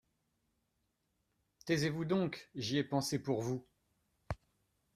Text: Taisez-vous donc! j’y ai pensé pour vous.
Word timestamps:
Taisez-vous 1.67 2.05
donc! 2.05 2.49
j’y 2.55 2.79
ai 2.79 2.83
pensé 2.83 3.19
pour 3.21 3.43
vous. 3.43 3.63